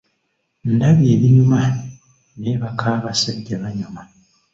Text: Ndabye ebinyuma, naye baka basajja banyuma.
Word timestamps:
Ndabye 0.73 1.07
ebinyuma, 1.15 1.59
naye 2.39 2.55
baka 2.63 2.89
basajja 3.03 3.55
banyuma. 3.63 4.01